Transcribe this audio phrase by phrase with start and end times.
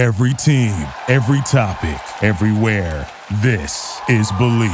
[0.00, 3.06] Every team, every topic, everywhere.
[3.42, 4.70] This is Bleav.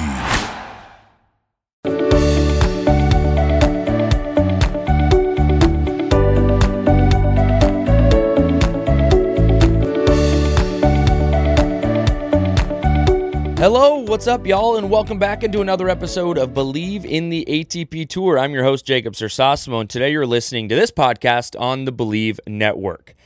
[13.59, 18.09] Hello, what's up, y'all, and welcome back into another episode of Bleav in the ATP
[18.09, 18.39] Tour.
[18.39, 22.39] I'm your host, Jacob Sersosimo, and today you're listening to this podcast on the Bleav
[22.47, 23.17] Network.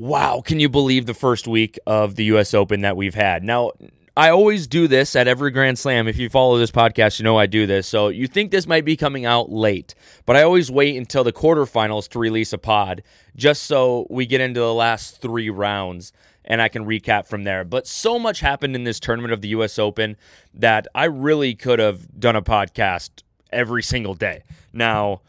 [0.00, 2.54] Wow, can you believe the first week of the U.S.
[2.54, 3.44] Open that we've had?
[3.44, 3.72] Now,
[4.16, 6.08] I always do this at every Grand Slam.
[6.08, 7.86] If you follow this podcast, you know I do this.
[7.86, 9.94] So you think this might be coming out late,
[10.24, 13.02] but I always wait until the quarterfinals to release a pod
[13.36, 16.14] just so we get into the last three rounds
[16.46, 17.62] and I can recap from there.
[17.62, 20.16] But so much happened in this tournament of the US Open
[20.54, 23.22] that I really could have done a podcast
[23.52, 24.44] every single day.
[24.72, 25.20] Now,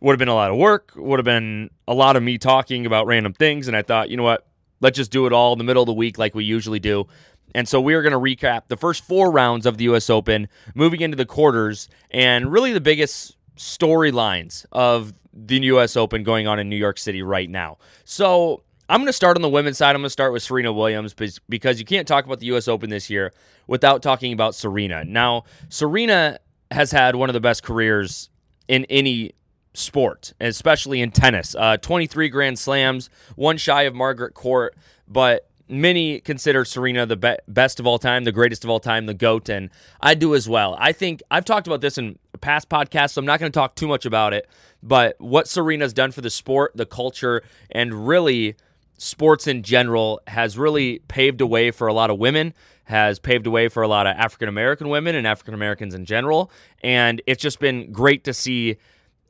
[0.00, 2.86] would have been a lot of work, would have been a lot of me talking
[2.86, 3.66] about random things.
[3.66, 4.46] And I thought, you know what?
[4.80, 7.08] Let's just do it all in the middle of the week like we usually do.
[7.52, 10.48] And so we are going to recap the first four rounds of the US Open,
[10.76, 16.60] moving into the quarters, and really the biggest storylines of the US Open going on
[16.60, 17.76] in New York City right now.
[18.04, 19.96] So I'm going to start on the women's side.
[19.96, 22.68] I'm going to start with Serena Williams because you can't talk about the U.S.
[22.68, 23.32] Open this year
[23.66, 25.04] without talking about Serena.
[25.04, 26.38] Now, Serena
[26.70, 28.30] has had one of the best careers
[28.68, 29.32] in any
[29.74, 31.54] sport, especially in tennis.
[31.54, 34.76] Uh, 23 Grand Slams, one shy of Margaret Court,
[35.08, 39.06] but many consider Serena the be- best of all time, the greatest of all time,
[39.06, 40.76] the GOAT, and I do as well.
[40.78, 43.76] I think I've talked about this in past podcasts, so I'm not going to talk
[43.76, 44.48] too much about it,
[44.82, 48.56] but what Serena's done for the sport, the culture, and really
[48.98, 52.52] sports in general has really paved a way for a lot of women,
[52.84, 56.04] has paved a way for a lot of African American women and African Americans in
[56.04, 56.50] general.
[56.82, 58.76] And it's just been great to see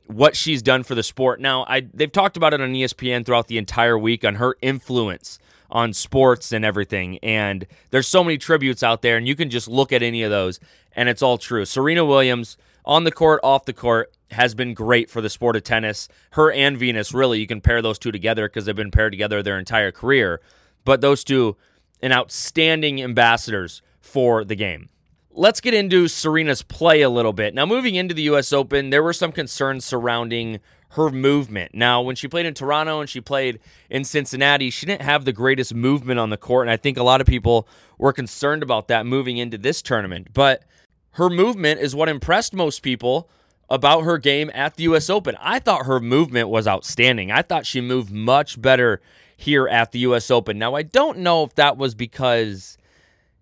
[0.07, 1.39] what she's done for the sport.
[1.39, 5.39] Now, I they've talked about it on ESPN throughout the entire week on her influence
[5.71, 7.17] on sports and everything.
[7.19, 10.29] And there's so many tributes out there, and you can just look at any of
[10.29, 10.59] those,
[10.93, 11.65] and it's all true.
[11.65, 15.63] Serena Williams on the court, off the court, has been great for the sport of
[15.63, 16.07] tennis.
[16.31, 19.41] Her and Venus, really, you can pair those two together because they've been paired together
[19.43, 20.41] their entire career.
[20.83, 21.57] But those two,
[22.01, 24.89] an outstanding ambassadors for the game.
[25.33, 27.53] Let's get into Serena's play a little bit.
[27.53, 28.51] Now, moving into the U.S.
[28.51, 30.59] Open, there were some concerns surrounding
[30.89, 31.73] her movement.
[31.73, 33.59] Now, when she played in Toronto and she played
[33.89, 36.67] in Cincinnati, she didn't have the greatest movement on the court.
[36.67, 37.65] And I think a lot of people
[37.97, 40.33] were concerned about that moving into this tournament.
[40.33, 40.63] But
[41.11, 43.29] her movement is what impressed most people
[43.69, 45.37] about her game at the US Open.
[45.39, 47.31] I thought her movement was outstanding.
[47.31, 49.01] I thought she moved much better
[49.37, 50.59] here at the US Open.
[50.59, 52.77] Now, I don't know if that was because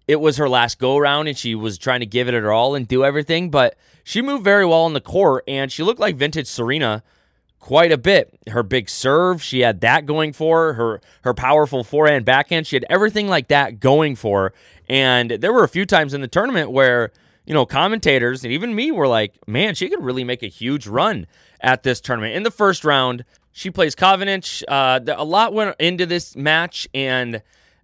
[0.10, 2.74] it was her last go around and she was trying to give it her all
[2.74, 6.16] and do everything, but she moved very well on the court and she looked like
[6.16, 7.04] vintage Serena
[7.60, 8.36] quite a bit.
[8.48, 10.74] Her big serve, she had that going for her.
[10.74, 14.54] Her, her powerful forehand backhand, she had everything like that going for her.
[14.90, 17.12] And there were a few times in the tournament where
[17.46, 20.88] you know, commentators and even me were like, man, she could really make a huge
[20.88, 21.28] run
[21.62, 22.36] at this tournament.
[22.36, 24.64] In the first round, she plays Kovinic.
[24.68, 27.42] Uh, a lot went into this match, and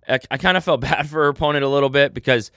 [0.07, 2.51] I, I kind of felt bad for her opponent a little bit because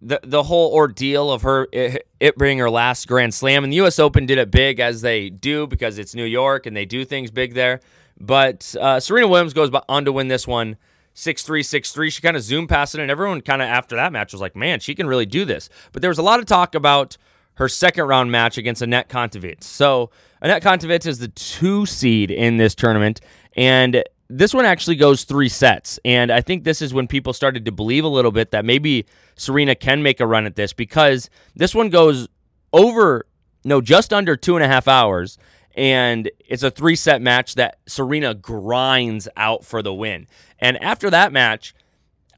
[0.00, 3.76] the the whole ordeal of her it, it being her last Grand Slam, and the
[3.78, 3.98] U.S.
[3.98, 7.30] Open did it big as they do because it's New York and they do things
[7.30, 7.80] big there.
[8.20, 10.76] But uh, Serena Williams goes on to win this one
[11.14, 12.10] six three six three.
[12.10, 14.56] She kind of zoomed past it, and everyone kind of after that match was like,
[14.56, 17.16] "Man, she can really do this." But there was a lot of talk about
[17.54, 19.62] her second round match against Anett Kontaveit.
[19.62, 20.10] So
[20.42, 23.20] Anett Kontaveit is the two seed in this tournament,
[23.56, 24.02] and
[24.38, 25.98] this one actually goes three sets.
[26.04, 29.04] And I think this is when people started to believe a little bit that maybe
[29.36, 32.28] Serena can make a run at this because this one goes
[32.72, 33.26] over,
[33.64, 35.38] no, just under two and a half hours
[35.74, 40.26] and it's a three set match that Serena grinds out for the win.
[40.58, 41.74] And after that match,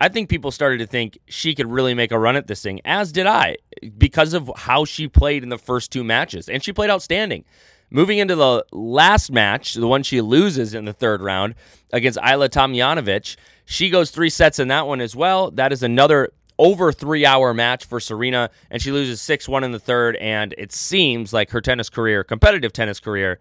[0.00, 2.80] I think people started to think she could really make a run at this thing,
[2.84, 3.56] as did I,
[3.96, 6.48] because of how she played in the first two matches.
[6.48, 7.44] And she played outstanding.
[7.90, 11.54] Moving into the last match, the one she loses in the third round
[11.92, 15.50] against Ajla Tomljanovic, she goes three sets in that one as well.
[15.50, 19.72] That is another over three hour match for Serena, and she loses 6 1 in
[19.72, 20.16] the third.
[20.16, 23.40] And it seems like her tennis career, competitive tennis career,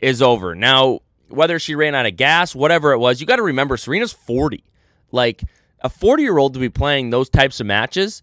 [0.00, 0.54] is over.
[0.54, 4.12] Now, whether she ran out of gas, whatever it was, you got to remember Serena's
[4.12, 4.64] 40.
[5.10, 5.42] Like
[5.80, 8.22] a 40 year old to be playing those types of matches,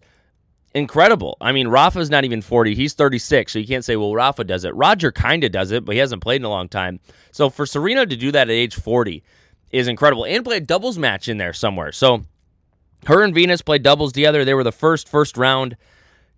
[0.76, 1.38] incredible.
[1.40, 2.74] I mean, Rafa's not even 40.
[2.74, 3.52] He's 36.
[3.52, 4.74] So you can't say, well, Rafa does it.
[4.74, 7.00] Roger kind of does it, but he hasn't played in a long time.
[7.32, 9.24] So for Serena to do that at age 40
[9.70, 11.92] is incredible and play a doubles match in there somewhere.
[11.92, 12.24] So
[13.06, 14.44] her and Venus played doubles together.
[14.44, 15.78] They were the first first round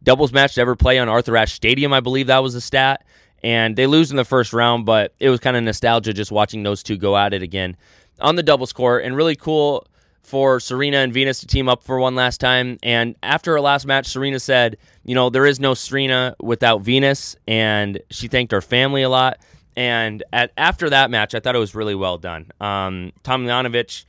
[0.05, 1.93] doubles match to ever play on Arthur Ashe Stadium.
[1.93, 3.05] I believe that was a stat.
[3.43, 6.63] And they lose in the first round, but it was kind of nostalgia just watching
[6.63, 7.77] those two go at it again
[8.21, 9.05] on the doubles court.
[9.05, 9.87] And really cool
[10.23, 12.79] for Serena and Venus to team up for one last time.
[12.83, 17.37] And after her last match, Serena said, you know, there is no Serena without Venus.
[17.47, 19.39] And she thanked her family a lot.
[19.77, 22.51] And at, after that match, I thought it was really well done.
[22.61, 24.05] Um, Tomljanovic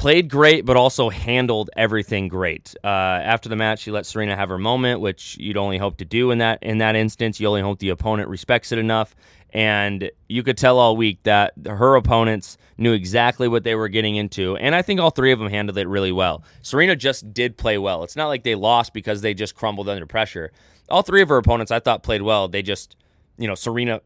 [0.00, 2.74] played great, but also handled everything great.
[2.82, 6.06] Uh, after the match, she let Serena have her moment, which you'd only hope to
[6.06, 7.38] do in that in that instance.
[7.38, 9.14] You only hope the opponent respects it enough.
[9.50, 14.16] And you could tell all week that her opponents knew exactly what they were getting
[14.16, 14.56] into.
[14.56, 16.44] And I think all three of them handled it really well.
[16.62, 18.02] Serena just did play well.
[18.02, 20.50] It's not like they lost because they just crumbled under pressure.
[20.88, 22.48] All three of her opponents I thought played well.
[22.48, 22.96] They just,
[23.36, 24.00] you know, Serena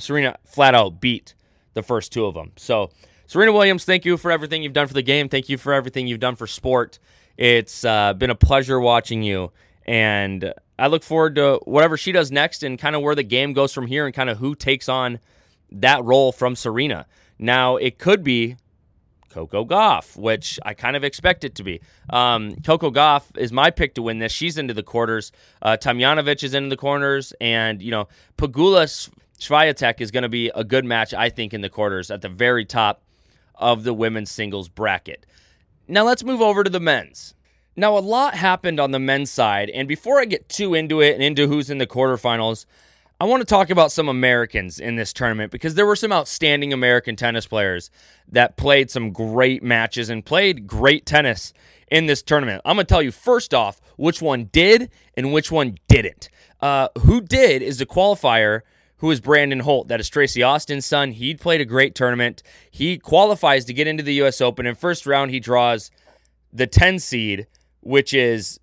[0.00, 1.34] Serena flat out beat
[1.74, 2.50] the first two of them.
[2.56, 2.90] So
[3.26, 5.28] Serena Williams, thank you for everything you've done for the game.
[5.28, 6.98] Thank you for everything you've done for sport.
[7.36, 9.50] It's uh, been a pleasure watching you,
[9.84, 13.52] and I look forward to whatever she does next and kind of where the game
[13.52, 15.18] goes from here and kind of who takes on
[15.72, 17.06] that role from Serena.
[17.38, 18.56] Now, it could be
[19.28, 21.80] Coco Gauff, which I kind of expect it to be.
[22.08, 24.32] Um, Coco Gauff is my pick to win this.
[24.32, 25.32] She's into the quarters.
[25.60, 28.08] Uh, is into the corners, and you know
[28.38, 32.22] Pegula Swiatek is going to be a good match, I think, in the quarters at
[32.22, 33.02] the very top
[33.56, 35.26] of the women's singles bracket.
[35.88, 37.34] Now let's move over to the men's.
[37.78, 41.12] Now, a lot happened on the men's side, and before I get too into it
[41.12, 42.64] and into who's in the quarterfinals,
[43.20, 46.72] I want to talk about some Americans in this tournament because there were some outstanding
[46.72, 47.90] American tennis players
[48.28, 51.52] that played some great matches and played great tennis
[51.90, 52.62] in this tournament.
[52.64, 56.30] I'm going to tell you first off which one did and which one didn't.
[56.60, 58.62] Uh, who did is the qualifier
[58.98, 59.88] who is Brandon Holt.
[59.88, 61.12] That is Tracy Austin's son.
[61.12, 62.42] He played a great tournament.
[62.70, 64.40] He qualifies to get into the U.S.
[64.40, 64.66] Open.
[64.66, 65.90] In first round, he draws
[66.52, 67.46] the 10 seed,
[67.80, 68.58] which is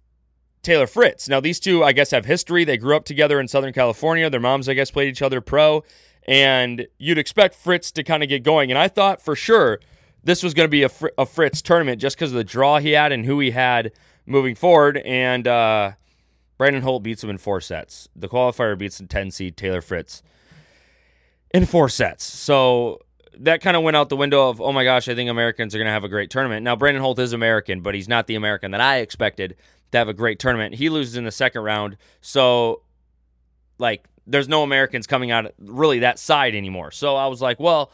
[0.64, 1.30] Taylor Fritz.
[1.30, 2.64] Now, these two, I guess, have history.
[2.64, 4.30] They grew up together in Southern California.
[4.30, 5.84] Their moms, I guess, played each other pro.
[6.26, 8.72] And you'd expect Fritz to kind of get going.
[8.72, 9.80] And I thought for sure
[10.24, 12.80] this was going to be a, Fr- a Fritz tournament just because of the draw
[12.80, 13.92] he had and who he had
[14.26, 14.98] moving forward.
[14.98, 15.92] And, uh,
[16.64, 18.08] Brandon Holt beats him in four sets.
[18.16, 20.24] The qualifier beats the 10 seed Taylor Fritz
[21.54, 22.24] in four sets.
[22.24, 23.02] So
[23.38, 25.78] that kind of went out the window of, oh my gosh, I think Americans are
[25.78, 26.64] going to have a great tournament.
[26.64, 29.58] Now, Brandon Holt is American, but he's not the American that I expected
[29.92, 30.76] to have a great tournament.
[30.76, 31.98] He loses in the second round.
[32.22, 32.84] So,
[33.78, 36.92] like, there's no Americans coming out really that side anymore.
[36.92, 37.92] So I was like, well,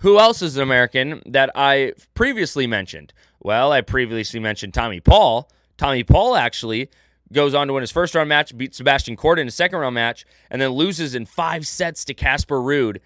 [0.00, 3.14] who else is an American that I previously mentioned?
[3.40, 5.50] Well, I previously mentioned Tommy Paul.
[5.78, 6.90] Tommy Paul actually
[7.32, 9.94] goes on to win his first round match, beat Sebastian Korda in a second round
[9.94, 12.98] match, and then loses in five sets to Casper Ruud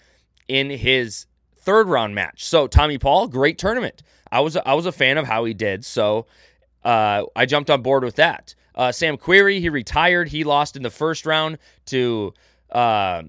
[0.49, 1.27] in his
[1.59, 2.45] third round match.
[2.45, 4.03] So Tommy Paul, great tournament.
[4.31, 6.27] I was I was a fan of how he did, so
[6.85, 8.55] uh, I jumped on board with that.
[8.75, 10.29] Uh, Sam Querrey, he retired.
[10.29, 12.35] He lost in the first round to
[12.71, 13.23] uh,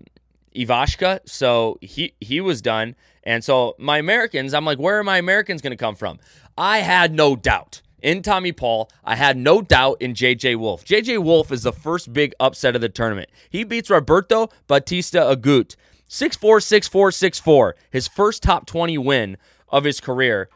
[0.55, 2.95] Ivashka, so he he was done.
[3.23, 6.19] And so my Americans, I'm like, where are my Americans going to come from?
[6.57, 8.89] I had no doubt in Tommy Paul.
[9.03, 10.85] I had no doubt in JJ Wolf.
[10.85, 13.29] JJ Wolf is the first big upset of the tournament.
[13.49, 15.75] He beats Roberto Bautista Agut
[16.07, 17.75] 6 4, 6 4, 6 4.
[17.91, 19.37] His first top 20 win
[19.69, 20.49] of his career.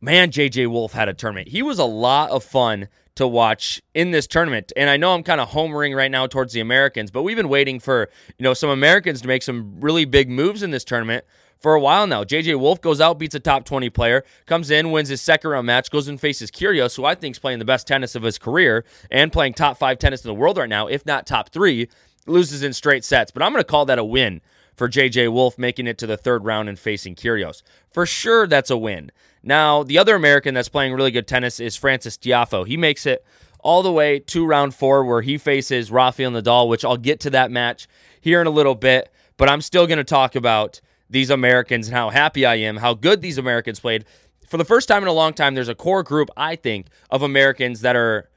[0.00, 1.48] Man, JJ Wolf had a tournament.
[1.48, 4.72] He was a lot of fun to watch in this tournament.
[4.76, 7.48] And I know I'm kind of homering right now towards the Americans, but we've been
[7.48, 11.24] waiting for, you know, some Americans to make some really big moves in this tournament
[11.58, 12.24] for a while now.
[12.24, 15.66] JJ Wolf goes out, beats a top 20 player, comes in, wins his second round
[15.66, 18.38] match, goes and faces Kyrgios, who I think is playing the best tennis of his
[18.38, 21.88] career and playing top five tennis in the world right now, if not top three,
[22.26, 23.30] loses in straight sets.
[23.30, 24.40] But I'm going to call that a win
[24.76, 27.62] for JJ Wolf making it to the third round and facing Kyrgios.
[27.90, 29.10] For sure, that's a win.
[29.42, 32.66] Now, the other American that's playing really good tennis is Francis Tiafoe.
[32.66, 33.24] He makes it
[33.60, 37.30] all the way to round four where he faces Rafael Nadal, which I'll get to
[37.30, 37.88] that match
[38.20, 39.10] here in a little bit.
[39.36, 42.94] But I'm still going to talk about these Americans and how happy I am, how
[42.94, 44.04] good these Americans played.
[44.46, 47.22] For the first time in a long time, there's a core group, I think, of
[47.22, 48.28] Americans that are,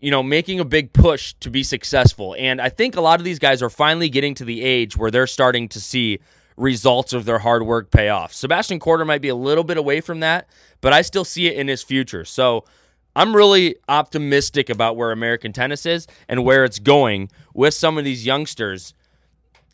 [0.00, 2.34] you know, making a big push to be successful.
[2.38, 5.10] And I think a lot of these guys are finally getting to the age where
[5.10, 6.20] they're starting to see
[6.56, 8.32] results of their hard work pay off.
[8.32, 10.48] Sebastian Korda might be a little bit away from that,
[10.80, 12.24] but I still see it in his future.
[12.24, 12.64] So
[13.16, 18.04] I'm really optimistic about where American tennis is and where it's going with some of
[18.04, 18.94] these youngsters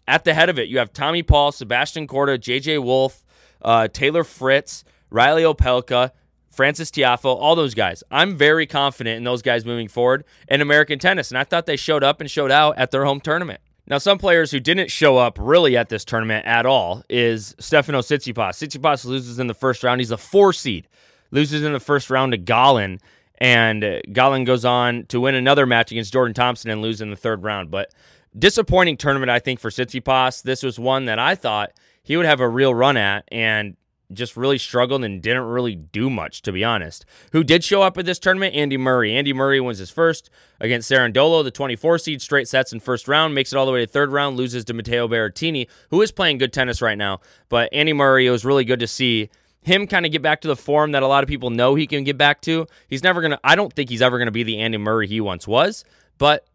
[0.07, 3.25] at the head of it, you have Tommy Paul, Sebastian Korda, JJ Wolf,
[3.63, 6.13] uh, Taylor Fritz, Reilly Opelka,
[6.51, 8.03] Francis Tiafoe, all those guys.
[8.11, 11.77] I'm very confident in those guys moving forward in American tennis, and I thought they
[11.77, 13.61] showed up and showed out at their home tournament.
[13.89, 18.01] Now, some players who didn't show up really at this tournament at all is Stefano
[18.01, 18.55] Tsitsipas.
[18.55, 20.01] Tsitsipas loses in the first round.
[20.01, 20.89] He's a four seed,
[21.31, 23.01] loses in the first round to Gallen,
[23.39, 27.17] and Gallen goes on to win another match against Jordan Thompson and lose in the
[27.17, 27.71] third round.
[27.71, 27.93] But
[28.39, 30.43] disappointing tournament, I think, for Tsitsipas.
[30.43, 33.77] This was one that I thought he would have a real run at, and
[34.13, 37.05] just really struggled and didn't really do much, to be honest.
[37.33, 38.55] Who did show up at this tournament?
[38.55, 39.17] Andy Murray.
[39.17, 43.35] Andy Murray wins his first against Cerundolo, the 24 seed, straight sets in first round,
[43.35, 46.39] makes it all the way to third round, loses to Matteo Berrettini, who is playing
[46.39, 47.21] good tennis right now.
[47.49, 49.29] But Andy Murray, it was really good to see
[49.63, 51.89] him kind of get back to the form that a lot of people know he
[51.89, 52.69] can get back to.
[52.87, 55.09] He's never going to, I don't think he's ever going to be the Andy Murray
[55.09, 55.85] he once was,
[56.19, 56.47] but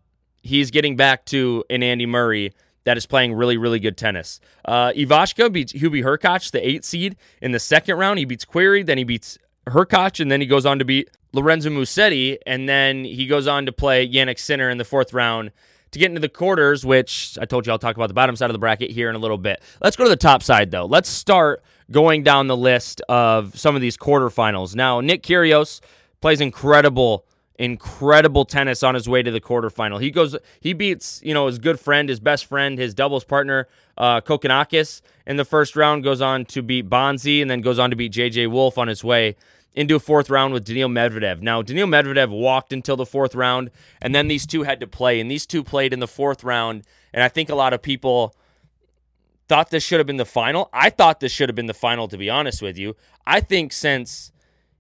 [0.42, 4.40] he's getting back to an Andy Murray that is playing really, really good tennis.
[4.66, 8.20] Uh, Ivashka beats Hubie Hurkacz, the eight seed, in the second round.
[8.20, 11.70] He beats Querrey, then he beats Hurkacz, and then he goes on to beat Lorenzo
[11.70, 15.52] Musetti, and then he goes on to play Jannik Sinner in the fourth round
[15.92, 18.50] to get into the quarters, which I told you I'll talk about the bottom side
[18.50, 19.62] of the bracket here in a little bit.
[19.82, 20.86] Let's go to the top side, though.
[20.86, 24.74] Let's start going down the list of some of these quarterfinals.
[24.74, 25.82] Now, Nick Kyrgios
[26.22, 27.26] plays incredible
[27.62, 30.02] incredible tennis on his way to the quarterfinal.
[30.02, 33.68] He goes, he beats, you know, his good friend, his best friend, his doubles partner,
[34.00, 37.92] uh, Kokkinakis in the first round, goes on to beat Bonzi, and then goes on
[37.92, 39.36] to beat JJ Wolf on his way
[39.76, 41.44] into a fourth round with Daniil Medvedev.
[41.44, 43.70] Now, Daniil Medvedev walked until the fourth round,
[44.02, 46.84] and then these two had to play, and these two played in the fourth round,
[47.14, 48.36] and I think a lot of people
[49.48, 50.68] thought this should have been the final.
[50.74, 52.96] I thought this should have been the final, to be honest with you.
[53.28, 54.32] I think since,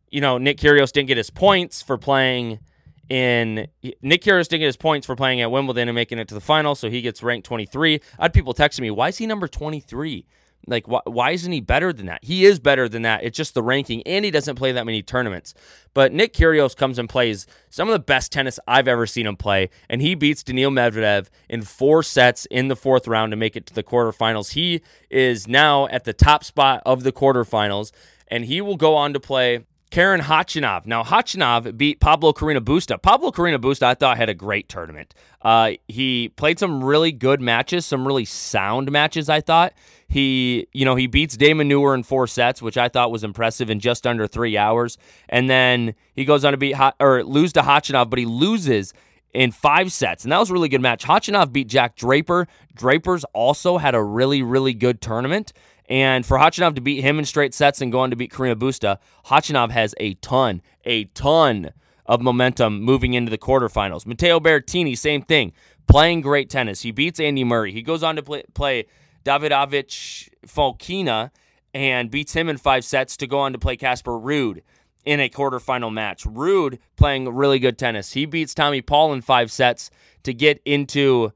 [0.09, 2.57] you know, Nick Kyrgios didn't get his points for playing–
[3.11, 3.67] in
[4.01, 6.39] Nick Kyrgios didn't get his points for playing at Wimbledon and making it to the
[6.39, 7.99] final, so he gets ranked 23.
[8.17, 10.25] I had people texting me, "Why is he number 23?
[10.65, 12.23] Like, why, why isn't he better than that?
[12.23, 13.25] He is better than that.
[13.25, 15.53] It's just the ranking, and he doesn't play that many tournaments.
[15.93, 19.35] But Nick Kyrgios comes and plays some of the best tennis I've ever seen him
[19.35, 23.57] play, and he beats Daniil Medvedev in four sets in the fourth round to make
[23.57, 24.53] it to the quarterfinals.
[24.53, 27.91] He is now at the top spot of the quarterfinals,
[28.29, 30.85] and he will go on to play Karen Khachanov.
[30.85, 32.99] Now, Khachanov beat Pablo Carreño Busta.
[32.99, 35.13] Pablo Carreño Busta, I thought, had a great tournament.
[35.41, 39.73] Uh, he played some really good matches, some really sound matches, I thought.
[40.07, 43.69] He, you know, he beats de Minaur in four sets, which I thought was impressive
[43.69, 44.97] in just under three hours.
[45.27, 48.93] And then he goes on to beat, or lose to Khachanov, but he loses
[49.33, 50.23] in five sets.
[50.23, 51.05] And that was a really good match.
[51.05, 52.47] Khachanov beat Jack Draper.
[52.75, 55.51] Draper's also had a really, really good tournament.
[55.91, 58.55] And for Khachanov to beat him in straight sets and go on to beat Carreño
[58.55, 61.71] Busta, Khachanov has a ton, a ton
[62.05, 64.05] of momentum moving into the quarterfinals.
[64.05, 65.51] Matteo Berrettini, same thing,
[65.89, 66.79] playing great tennis.
[66.81, 67.73] He beats Andy Murray.
[67.73, 68.85] He goes on to play, play
[69.25, 71.29] Davidovich Fokina
[71.73, 74.61] and beats him in five sets to go on to play Casper Ruud
[75.03, 76.23] in a quarterfinal match.
[76.23, 78.13] Ruud playing really good tennis.
[78.13, 79.91] He beats Tommy Paul in five sets
[80.23, 81.33] to get into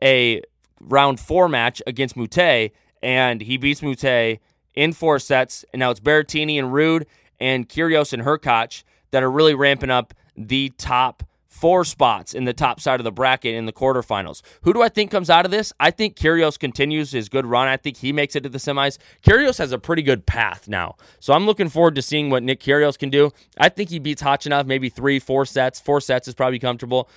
[0.00, 0.40] a
[0.80, 2.70] round four match against Moutet
[3.02, 4.40] and he beats Moutet
[4.74, 5.64] in four sets.
[5.72, 7.06] And now it's Berrettini and Ruud
[7.38, 11.22] and Kyrgios and Hurkacz that are really ramping up the top
[11.60, 14.40] four spots in the top side of the bracket in the quarterfinals.
[14.62, 15.72] Who do I think comes out of this?
[15.78, 17.68] I think Kyrgios continues his good run.
[17.68, 18.96] I think he makes it to the semis.
[19.22, 20.96] Kyrgios has a pretty good path now.
[21.18, 23.30] So I'm looking forward to seeing what Nick Kyrgios can do.
[23.58, 25.80] I think he beats Khachanov maybe three, four sets.
[25.80, 27.10] Four sets is probably comfortable.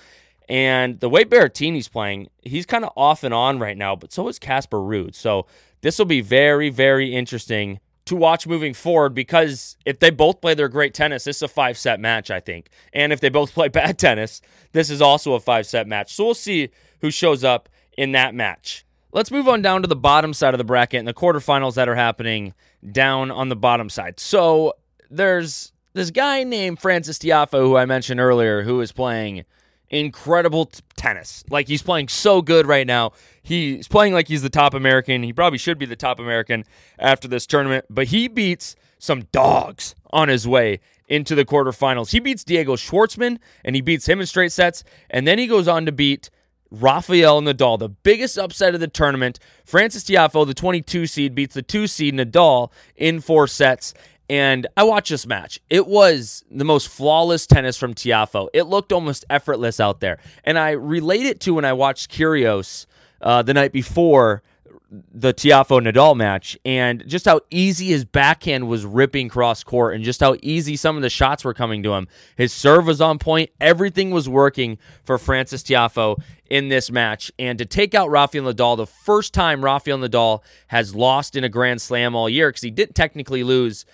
[0.50, 4.28] And the way Berrettini's playing, he's kind of off and on right now, but so
[4.28, 5.16] is Casper Ruud.
[5.16, 5.46] So
[5.84, 10.54] this will be very, very interesting to watch moving forward because if they both play
[10.54, 12.70] their great tennis, this is a five set match, I think.
[12.94, 16.16] And if they both play bad tennis, this is also a five set match.
[16.16, 16.70] So we'll see
[17.02, 18.86] who shows up in that match.
[19.12, 21.88] Let's move on down to the bottom side of the bracket and the quarterfinals that
[21.88, 22.54] are happening
[22.92, 24.20] down on the bottom side.
[24.20, 24.74] So
[25.12, 29.44] there's this guy named Francis Tiafoe, who I mentioned earlier, who is playing
[29.94, 31.44] incredible t- tennis.
[31.50, 33.12] Like he's playing so good right now.
[33.42, 35.24] He's playing like he's the top American.
[35.24, 36.66] He probably should be the top American
[36.98, 42.12] after this tournament, but he beats some dogs on his way into the quarterfinals.
[42.12, 45.68] He beats Diego Schwartzman and he beats him in straight sets, and then he goes
[45.68, 46.30] on to beat
[46.72, 49.38] Rafael Nadal, the biggest upset of the tournament.
[49.64, 53.94] Francis Tiafoe, the 22 seed, beats the 2 seed Nadal in four sets.
[54.30, 55.60] And I watched this match.
[55.70, 58.48] It was the most flawless tennis from Tiafoe.
[58.54, 60.20] It looked almost effortless out there.
[60.44, 62.86] And I relate it to when I watched Kyrgios
[63.22, 64.44] uh, the night before
[65.12, 70.04] the Tiafoe Nadal match and just how easy his backhand was ripping cross court and
[70.04, 72.08] just how easy some of the shots were coming to him.
[72.38, 73.50] His serve was on point.
[73.60, 77.32] Everything was working for Francis Tiafoe in this match.
[77.40, 81.50] And to take out Rafael Nadal, the first time Rafael Nadal has lost in a
[81.50, 83.86] Grand Slam all year because he didn't technically lose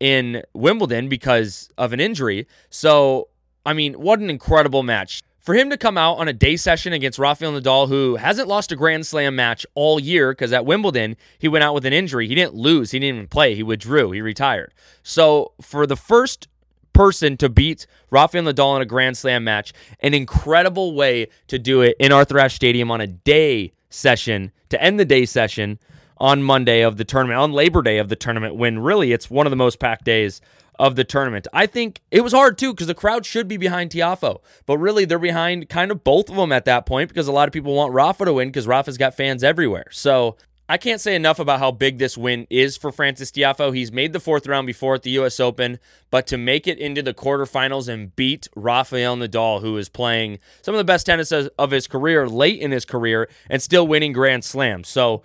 [0.00, 2.46] in Wimbledon because of an injury.
[2.70, 3.28] So,
[3.64, 5.22] I mean, what an incredible match.
[5.38, 8.72] For him to come out on a day session against Rafael Nadal, who hasn't lost
[8.72, 12.26] a Grand Slam match all year, because at Wimbledon, he went out with an injury.
[12.26, 12.90] He didn't lose.
[12.90, 13.54] He didn't even play.
[13.54, 14.10] He withdrew.
[14.10, 14.74] He retired.
[15.04, 16.48] So, for the first
[16.92, 21.80] person to beat Rafael Nadal in a Grand Slam match, an incredible way to do
[21.82, 25.78] it in Arthur Ashe Stadium on a day session to end the day session
[26.18, 29.46] on Monday of the tournament, on Labor Day of the tournament, when really it's one
[29.46, 30.40] of the most packed days
[30.78, 31.46] of the tournament.
[31.52, 35.04] I think it was hard too because the crowd should be behind Tiafoe, but really
[35.04, 37.74] they're behind kind of both of them at that point because a lot of people
[37.74, 39.86] want Rafa to win because Rafa's got fans everywhere.
[39.90, 40.36] So
[40.68, 43.74] I can't say enough about how big this win is for Francis Tiafoe.
[43.74, 45.38] He's made the fourth round before at the U.S.
[45.38, 45.78] Open,
[46.10, 50.74] but to make it into the quarterfinals and beat Rafael Nadal, who is playing some
[50.74, 54.44] of the best tennis of his career late in his career and still winning Grand
[54.44, 54.88] Slams.
[54.88, 55.22] So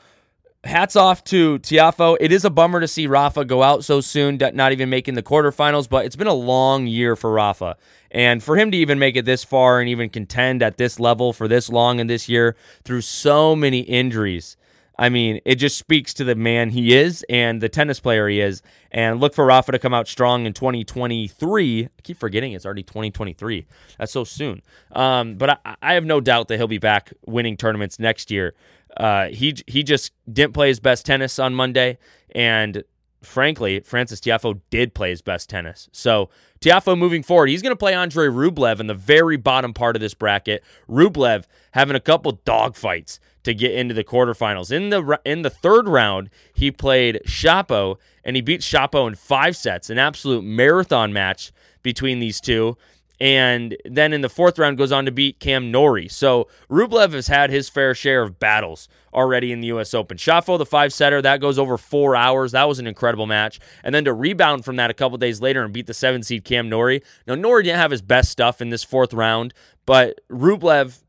[0.63, 2.17] hats off to Tiafoe.
[2.19, 5.23] It is a bummer to see Rafa go out so soon, not even making the
[5.23, 7.77] quarterfinals, but it's been a long year for Rafa.
[8.11, 11.33] And for him to even make it this far and even contend at this level
[11.33, 14.57] for this long in this year through so many injuries
[14.99, 18.39] I mean, it just speaks to the man he is and the tennis player he
[18.39, 18.61] is.
[18.91, 21.85] And look for Rafa to come out strong in 2023.
[21.85, 23.65] I keep forgetting it's already 2023.
[23.97, 24.61] That's so soon.
[24.91, 28.53] Um, but I, I, have no doubt that he'll be back winning tournaments next year.
[28.97, 31.97] Uh, he he just didn't play his best tennis on Monday,
[32.35, 32.83] and
[33.21, 35.87] frankly, Francis Tiafoe did play his best tennis.
[35.91, 36.29] So
[36.59, 40.01] Tiafoe moving forward, he's going to play Andre Rublev in the very bottom part of
[40.01, 40.63] this bracket.
[40.89, 44.71] Rublev having a couple dogfights to get into the quarterfinals.
[44.71, 49.55] In the in the third round, he played Shapo and he beat Shapo in five
[49.55, 52.77] sets, an absolute marathon match between these two.
[53.19, 56.07] And then in the fourth round goes on to beat Cam Norrie.
[56.07, 59.93] So Rublev has had his fair share of battles already in the U.S.
[59.93, 60.17] Open.
[60.17, 62.53] Shapo, the five setter, that goes over four hours.
[62.53, 63.59] That was an incredible match.
[63.83, 66.45] And then to rebound from that a couple days later and beat the seven seed
[66.45, 67.03] Cam Norrie.
[67.27, 69.53] Now Norrie didn't have his best stuff in this fourth round,
[69.85, 71.03] but Rublev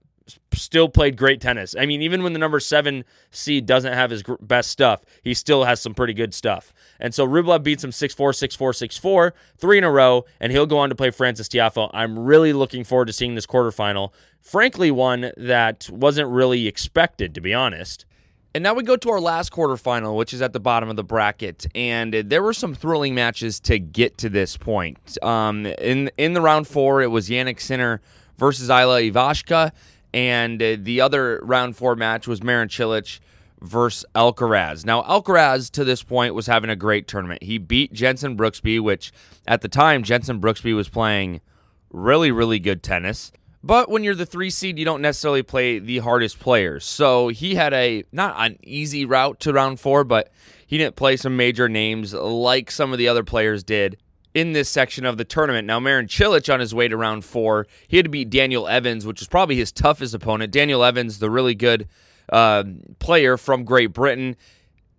[0.53, 1.75] still played great tennis.
[1.79, 5.65] I mean, even when the number seven seed doesn't have his best stuff, he still
[5.65, 6.73] has some pretty good stuff.
[7.01, 10.25] And so Rublev beats him 6 4, 6 4, 6 4, three in a row,
[10.41, 11.91] and he'll go on to play Francis Tiafoe.
[11.93, 14.13] I'm really looking forward to seeing this quarterfinal.
[14.41, 18.07] Frankly, one that wasn't really expected, to be honest.
[18.55, 21.05] And now we go to our last quarterfinal, which is at the bottom of the
[21.05, 21.67] bracket.
[21.75, 25.17] And there were some thrilling matches to get to this point.
[25.23, 28.03] Um, in in the round four, it was Jannik Sinner
[28.37, 29.73] versus Ilya Ivashka.
[30.15, 33.21] And uh, the other round four match was Marin Cilic
[33.61, 34.85] versus Alcaraz.
[34.85, 37.43] Now, Alcaraz to this point was having a great tournament.
[37.43, 39.13] He beat Jenson Brooksby, which
[39.47, 41.41] at the time, Jenson Brooksby was playing
[41.91, 43.33] really, really good tennis.
[43.65, 46.85] But when you're the three seed, you don't necessarily play the hardest players.
[46.85, 50.33] So he had a not an easy route to round four, but
[50.67, 53.99] he didn't play some major names like some of the other players did
[54.35, 55.67] in this section of the tournament.
[55.67, 59.05] Now, Marin Cilic on his way to round four, he had to beat Daniel Evans,
[59.07, 60.53] which is probably his toughest opponent.
[60.53, 61.89] Daniel Evans, the really good
[62.31, 62.65] uh,
[62.99, 64.37] player from Great Britain.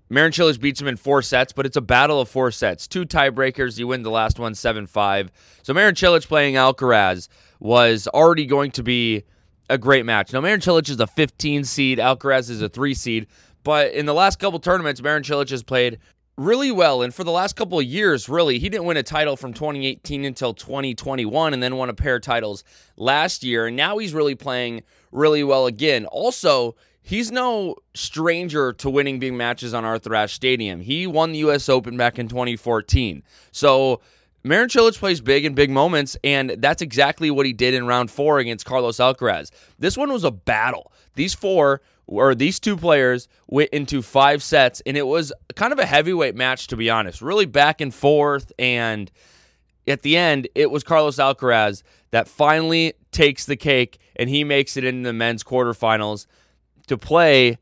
[0.10, 2.88] Marin Cilic beats him in four sets, but it's a battle of four sets.
[2.88, 3.80] Two tiebreakers.
[3.80, 5.32] You win the last one 7 5.
[5.64, 9.24] So Marin Cilic playing Alcaraz was already going to be
[9.70, 10.32] a great match.
[10.32, 13.28] Now, Marin Cilic is a 15 seed, Alcaraz is a 3 seed.
[13.64, 16.00] But in the last couple tournaments, Marin Cilic has played
[16.38, 17.02] really well.
[17.02, 20.26] And for the last couple of years, really, he didn't win a title from 2018
[20.26, 22.64] until 2021 and then won a pair of titles
[22.98, 23.68] last year.
[23.68, 26.06] And now he's really playing really well again.
[26.08, 30.82] Also, he's no stranger to winning big matches on Arthur Ashe Stadium.
[30.82, 31.70] He won the U.S.
[31.70, 33.24] Open back in 2014.
[33.52, 34.02] So,
[34.46, 38.12] Marin Cilic plays big in big moments, and that's exactly what he did in round
[38.12, 39.52] four against Carlos Alcaraz.
[39.80, 40.92] This one was a battle.
[41.16, 41.82] These four
[42.20, 46.36] or these two players went into five sets, and it was kind of a heavyweight
[46.36, 47.22] match, to be honest.
[47.22, 49.12] Really back and forth, and
[49.88, 54.78] at the end, it was Carlos Alcaraz that finally takes the cake, and he makes
[54.78, 56.26] it into the men's quarterfinals
[56.88, 57.58] to play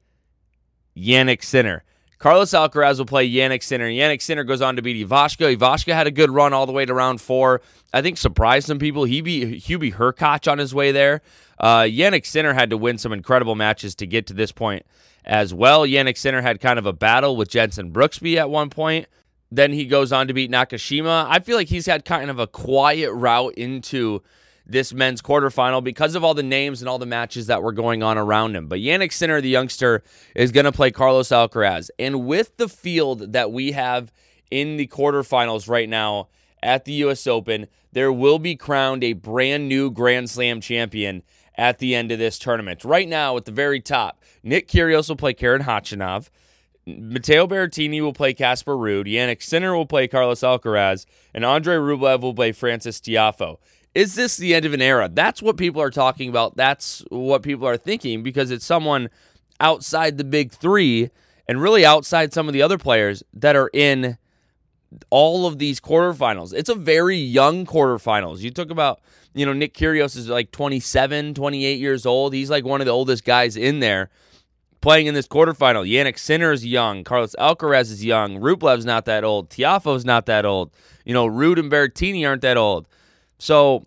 [0.95, 1.83] Jannik Sinner.
[2.21, 3.89] Carlos Alcaraz will play Jannik Sinner.
[3.89, 5.57] Jannik Sinner goes on to beat Ivashka.
[5.57, 7.63] Ivashka had a good run all the way to round four.
[7.93, 9.05] I think surprised some people.
[9.05, 11.23] He beat Hubie Hurkacz on his way there.
[11.59, 14.85] Uh, Jannik Sinner had to win some incredible matches to get to this point
[15.25, 15.81] as well.
[15.81, 19.07] Jannik Sinner had kind of a battle with Jenson Brooksby at one point.
[19.51, 21.25] Then he goes on to beat Nakashima.
[21.27, 24.21] I feel like he's had kind of a quiet route into
[24.71, 28.03] this men's quarterfinal because of all the names and all the matches that were going
[28.03, 28.67] on around him.
[28.67, 30.03] But Jannik Sinner, the youngster,
[30.35, 31.89] is going to play Carlos Alcaraz.
[31.99, 34.11] And with the field that we have
[34.49, 36.29] in the quarterfinals right now
[36.63, 37.27] at the U.S.
[37.27, 41.23] Open, there will be crowned a brand new Grand Slam champion
[41.55, 42.83] at the end of this tournament.
[42.83, 46.29] Right now, at the very top, Nick Kyrgios will play Karen Khachanov.
[46.85, 49.05] Matteo Berrettini will play Casper Ruud.
[49.05, 51.05] Jannik Sinner will play Carlos Alcaraz.
[51.33, 53.57] And Andre Rublev will play Francis Tiafoe.
[53.93, 55.09] Is this the end of an era?
[55.11, 56.55] That's what people are talking about.
[56.55, 59.09] That's what people are thinking because it's someone
[59.59, 61.09] outside the big three
[61.47, 64.17] and really outside some of the other players that are in
[65.09, 66.53] all of these quarterfinals.
[66.53, 68.39] It's a very young quarterfinals.
[68.39, 69.01] You talk about
[69.33, 72.33] you know, Nick Kyrgios is like 27, 28 years old.
[72.33, 74.09] He's like one of the oldest guys in there.
[74.81, 75.89] playing in this quarterfinal.
[75.89, 77.03] Jannik Sinner is young.
[77.03, 78.39] Carlos Alcaraz is young.
[78.39, 79.49] Rublev's not that old.
[79.49, 80.71] Tiafoe's not that old.
[81.05, 82.87] You know, Ruud and Berrettini aren't that old.
[83.41, 83.83] So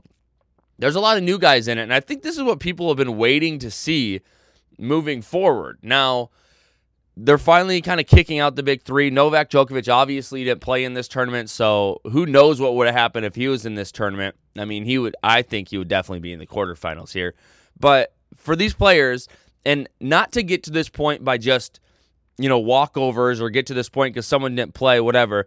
[0.80, 1.82] there's a lot of new guys in it.
[1.82, 4.20] And I think this is what people have been waiting to see
[4.80, 5.78] moving forward.
[5.80, 6.30] Now,
[7.16, 9.10] they're finally kind of kicking out the big three.
[9.10, 13.26] Novak Djokovic obviously didn't play in this tournament, so who knows what would have happened
[13.26, 14.34] if he was in this tournament.
[14.58, 17.34] I mean, he would I think he would definitely be in the quarterfinals here.
[17.78, 19.28] But for these players,
[19.64, 21.78] and not to get to this point by just,
[22.38, 25.46] you know, walkovers or get to this point because someone didn't play, whatever.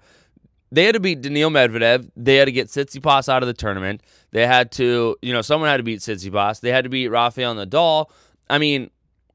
[0.72, 2.10] They had to beat Daniil Medvedev.
[2.16, 4.02] They had to get Tsitsipas out of the tournament.
[4.32, 6.60] They had to, you know, someone had to beat Tsitsipas.
[6.60, 8.10] They had to beat Rafael Nadal.
[8.50, 8.90] I mean,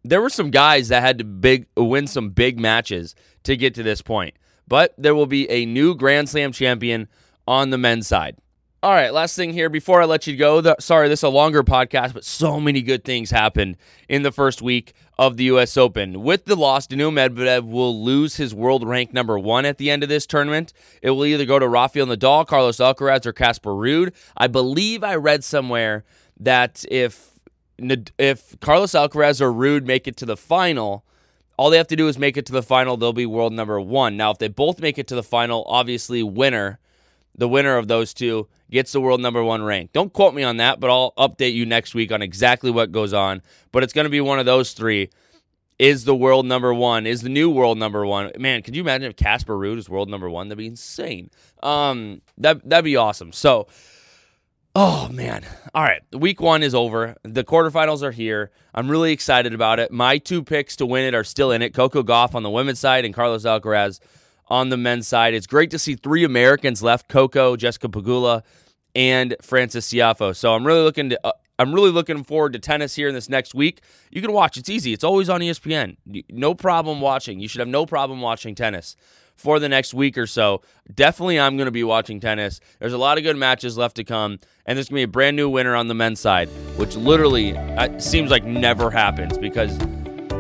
[0.05, 3.15] there were some guys that had to big win some big matches
[3.45, 4.35] to get to this point.
[4.69, 7.09] But there will be a new Grand Slam champion
[7.47, 8.37] on the men's side.
[8.85, 10.61] All right, last thing here before I let you go.
[10.61, 13.77] The, sorry, this is a longer podcast, but so many good things happened
[14.09, 15.77] in the first week of the U.S.
[15.77, 16.25] Open.
[16.25, 20.03] With the loss, Daniil Medvedev will lose his world rank number one at the end
[20.03, 20.73] of this tournament.
[21.01, 24.13] It will either go to Rafael Nadal, Carlos Alcaraz, or Casper Ruud.
[24.37, 26.03] I believe I read somewhere
[26.41, 27.39] that if
[27.79, 31.05] if Carlos Alcaraz or Ruud make it to the final,
[31.57, 32.97] all they have to do is make it to the final.
[32.97, 34.17] They'll be world number one.
[34.17, 36.81] Now, if they both make it to the final, obviously winner
[37.35, 39.93] the winner of those two gets the world number one rank.
[39.93, 43.13] Don't quote me on that, but I'll update you next week on exactly what goes
[43.13, 43.43] on.
[43.71, 45.11] But it's going to be one of those three.
[45.79, 47.07] Is the world number one?
[47.07, 48.31] Is the new world number one?
[48.39, 50.49] Man, could you imagine if Casper Ruud is world number one?
[50.49, 51.31] That'd be insane.
[51.63, 53.33] Um, that that'd be awesome.
[53.33, 53.67] So,
[54.77, 56.03] oh man, all right.
[56.13, 57.17] Week one is over.
[57.25, 58.53] The quarterfinals are here.
[58.75, 59.91] I'm really excited about it.
[59.91, 61.75] My two picks to win it are still in it.
[61.75, 63.99] Coco Gauff on the women's side and Carlos Alcaraz
[64.53, 65.33] on the men's side.
[65.33, 68.43] It's great to see three Americans left: Coco, Jessica Pegula,
[68.95, 70.37] and Francis Tiafoe.
[70.37, 71.27] So I'm really looking to.
[71.27, 73.81] Uh, I'm really looking forward to tennis here in this next week.
[74.11, 74.93] You can watch; it's easy.
[74.93, 75.97] It's always on ESPN.
[76.31, 77.41] No problem watching.
[77.41, 78.95] You should have no problem watching tennis
[79.37, 80.61] for the next week or so.
[80.95, 82.61] Definitely, I'm going to be watching tennis.
[82.79, 85.13] There's a lot of good matches left to come, and there's going to be a
[85.13, 89.79] brand new winner on the men's side, which literally uh, seems like never happens because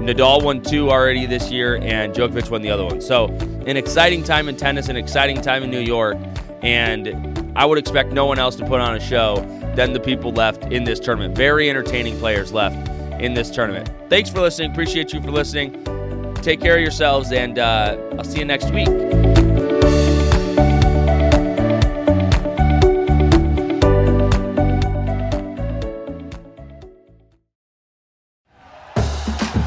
[0.03, 3.01] Nadal won two already this year, and Djokovic won the other one.
[3.01, 3.27] So,
[3.67, 6.17] an exciting time in tennis, an exciting time in New York,
[6.63, 9.37] and I would expect no one else to put on a show
[9.77, 11.37] than the people left in this tournament.
[11.37, 12.89] Very entertaining players left
[13.21, 13.91] in this tournament.
[14.09, 14.73] Thanks for listening.
[14.73, 15.85] Appreciate you for listening.
[16.37, 19.32] Take care of yourselves, and uh, I'll see you next week.